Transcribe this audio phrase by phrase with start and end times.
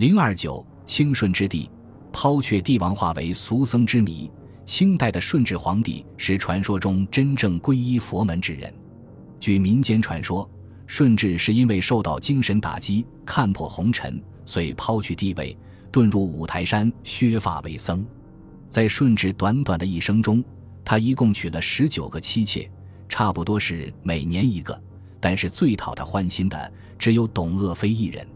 [0.00, 1.70] 零二九清顺之帝，
[2.10, 4.32] 抛却帝王化为俗僧之谜。
[4.64, 8.72] 清代的顺治皇帝是传说中真正皈依佛门之人。
[9.38, 10.50] 据民间传说，
[10.86, 15.54] 顺治是因为受到精神打击，看破红尘，遂抛去帝位，
[15.92, 18.02] 遁入五台山削发为僧。
[18.70, 20.42] 在顺治短短的一生中，
[20.82, 22.66] 他一共娶了十九个妻妾，
[23.06, 24.82] 差不多是每年一个。
[25.20, 28.26] 但是最讨他欢心的只有董鄂妃一人。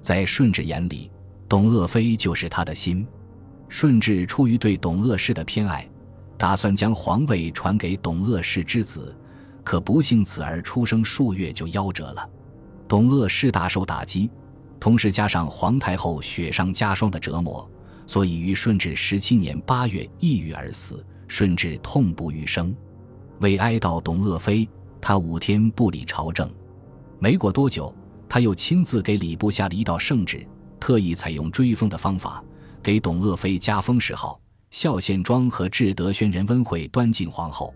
[0.00, 1.10] 在顺治眼里，
[1.48, 3.06] 董鄂妃就是他的心。
[3.68, 5.88] 顺治出于对董鄂氏的偏爱，
[6.36, 9.16] 打算将皇位传给董鄂氏之子，
[9.62, 12.28] 可不幸此儿出生数月就夭折了。
[12.88, 14.30] 董鄂氏大受打击，
[14.80, 17.70] 同时加上皇太后雪上加霜的折磨，
[18.06, 21.04] 所以于顺治十七年八月抑郁而死。
[21.28, 22.74] 顺治痛不欲生，
[23.38, 24.68] 为哀悼董鄂妃，
[25.00, 26.50] 他五天不理朝政。
[27.20, 27.94] 没过多久，
[28.30, 30.46] 他又亲自给礼部下了一道圣旨，
[30.78, 32.42] 特意采用追封的方法。
[32.80, 37.74] 给董鄂妃加封谥号，孝献庄和至德宣仁温惠端敬皇后。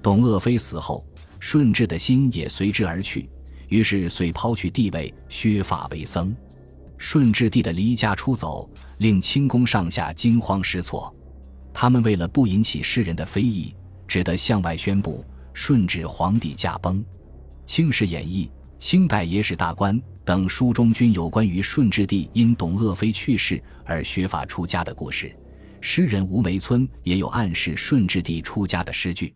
[0.00, 1.04] 董鄂妃死后，
[1.40, 3.28] 顺治的心也随之而去，
[3.66, 6.34] 于是遂抛去帝位，削发为僧。
[6.96, 11.12] 顺治帝的离家出走，令清宫上下惊慌失措。
[11.74, 13.74] 他们为了不引起世人的非议，
[14.06, 17.00] 只得向外宣布顺治皇帝驾崩。
[17.66, 18.46] 《清史演义》
[18.78, 19.94] 《清代野史大观》。
[20.24, 25.34] 等书中均有关于顺治帝因董鄂妃去世而削发出家的故事。
[25.80, 29.34] 诗人吴梅村也有暗示顺治帝出家的诗句。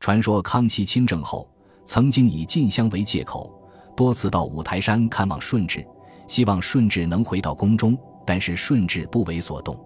[0.00, 1.48] 传说康熙亲政后，
[1.84, 3.52] 曾经以进香为借口，
[3.96, 5.86] 多次到五台山看望顺治，
[6.26, 7.96] 希望顺治能回到宫中，
[8.26, 9.78] 但是顺治不为所动。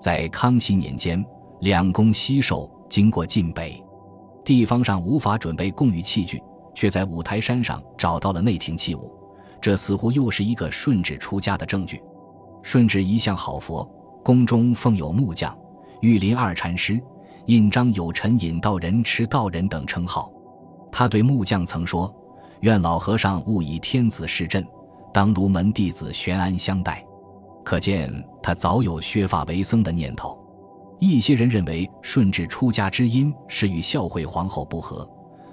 [0.00, 1.22] 在康熙年间，
[1.60, 3.78] 两宫西狩，经过晋北，
[4.42, 6.42] 地方上无法准备供御器具，
[6.74, 9.12] 却在五台山上找到了内廷器物。
[9.60, 12.02] 这似乎又是一个顺治出家的证据。
[12.62, 13.84] 顺治一向好佛，
[14.24, 15.56] 宫中奉有木匠、
[16.00, 17.00] 玉林二禅师、
[17.46, 20.32] 印章有臣、引道人、持道人等称号。
[20.90, 22.12] 他对木匠曾说
[22.60, 24.66] ：“愿老和尚勿以天子示朕，
[25.12, 27.04] 当如门弟子悬安相待。”
[27.64, 30.36] 可见他早有削发为僧的念头。
[30.98, 35.08] 一些人认为顺治出家之因是与孝惠皇后不和，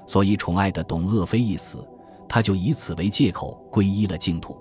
[0.10, 1.88] 所以宠爱的董鄂妃一死。
[2.28, 4.58] 他就以此为借口皈依了净土，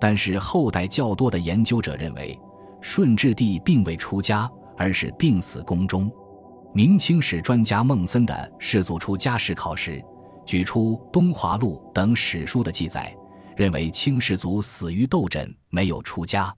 [0.00, 2.38] 但是后代较多的研究者认为，
[2.80, 6.10] 顺治帝并未出家，而是病死宫中。
[6.72, 10.02] 明清史专家孟森的《世祖出家史考》时，
[10.46, 13.14] 举出《东华录》等史书的记载，
[13.56, 16.54] 认为清世祖死于斗枕，没有出家。